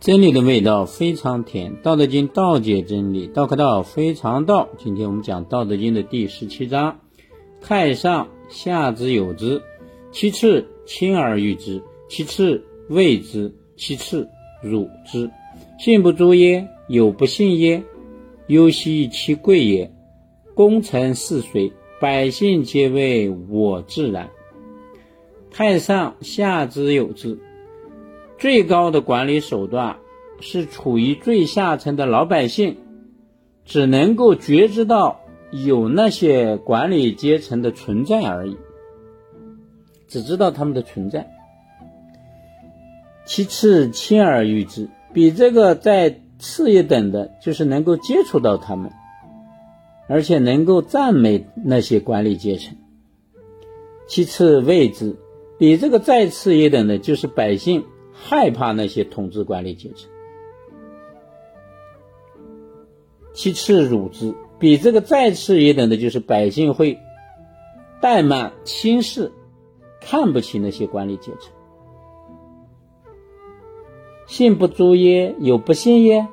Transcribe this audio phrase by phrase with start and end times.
[0.00, 4.68] 真理的味道非常甜，《道德经》道解真理，道可道非常道。
[4.78, 7.00] 今天我们讲《道德经》的第十七章：
[7.60, 9.60] 太上下之有之，
[10.12, 14.28] 其次亲而誉之，其次畏之，其次
[14.62, 15.28] 辱之。
[15.80, 16.68] 信不足耶？
[16.86, 17.82] 有不信耶？
[18.46, 19.90] 忧兮其贵也。
[20.54, 24.30] 功成事遂，百姓皆谓我自然。
[25.50, 27.40] 太上下之有之。
[28.38, 29.96] 最高的管理手段
[30.40, 32.76] 是处于最下层的老百姓，
[33.64, 38.56] 只能够觉知到有那些管理阶层的存在而已，
[40.06, 41.28] 只知道他们的存在。
[43.26, 48.92] 其次，亲而誉之，比这个再次一等的，就是能够接触到他们，
[50.08, 52.76] 而且能够赞美那些管理阶层。
[54.06, 55.16] 其次，畏之，
[55.58, 57.84] 比这个再次一等的，就是百姓。
[58.20, 60.10] 害怕那些统治管理阶层，
[63.32, 66.98] 其次辱之，比这个再次一等的，就是百姓会
[68.02, 69.30] 怠慢轻视，
[70.00, 71.52] 看不起那些管理阶层。
[74.26, 75.34] 信不足耶？
[75.38, 76.28] 有不信耶？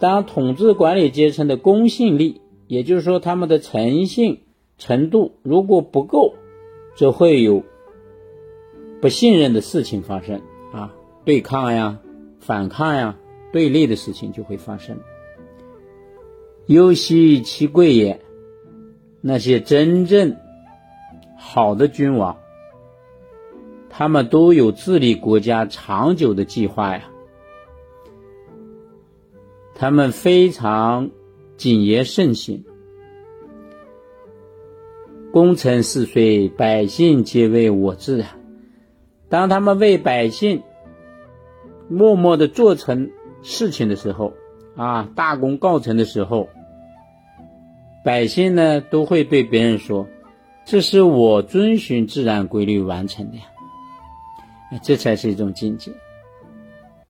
[0.00, 4.42] 当统治管理阶层的公信力，也就是说他们的诚信
[4.78, 6.34] 程度如果不够，
[6.96, 7.62] 就会有
[9.00, 10.40] 不信任的事情发生。
[11.24, 12.00] 对抗呀，
[12.40, 13.16] 反抗呀，
[13.52, 14.98] 对立的事情就会发生。
[16.66, 18.20] 忧兮其贵也。
[19.26, 20.36] 那些真正
[21.38, 22.36] 好的君王，
[23.88, 27.04] 他们都有治理国家长久的计划呀。
[29.74, 31.10] 他们非常
[31.56, 32.66] 谨言慎行，
[35.32, 38.36] 功成事遂，百姓皆为我治啊。
[39.30, 40.62] 当他们为百姓
[41.88, 43.10] 默默的做成
[43.42, 44.32] 事情的时候，
[44.76, 46.48] 啊，大功告成的时候，
[48.04, 50.06] 百姓呢都会对别人说
[50.64, 53.42] ：“这是我遵循自然规律完成的呀。”
[54.82, 55.92] 这才是一种境界。